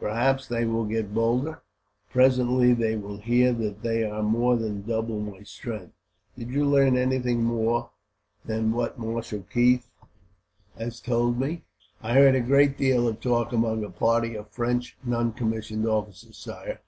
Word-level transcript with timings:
Perhaps 0.00 0.48
they 0.48 0.64
will 0.64 0.84
get 0.84 1.14
bolder, 1.14 1.62
presently, 2.10 2.74
when 2.74 3.00
they 3.18 3.22
hear 3.22 3.52
that 3.52 3.82
they 3.82 4.02
are 4.02 4.20
more 4.20 4.56
than 4.56 4.82
double 4.82 5.20
my 5.20 5.44
strength. 5.44 5.92
Did 6.36 6.50
you 6.50 6.64
learn 6.64 6.96
anything 6.96 7.44
more 7.44 7.90
than 8.44 8.72
what 8.72 8.98
Marshal 8.98 9.42
Keith 9.42 9.88
has 10.76 10.98
told 10.98 11.38
me?" 11.38 11.62
"I 12.02 12.14
heard 12.14 12.34
a 12.34 12.40
great 12.40 12.76
deal 12.76 13.06
of 13.06 13.20
talk 13.20 13.52
among 13.52 13.84
a 13.84 13.90
party 13.90 14.34
of 14.34 14.50
French 14.50 14.96
non 15.04 15.32
commissioned 15.32 15.86
officers, 15.86 16.36
sire. 16.36 16.80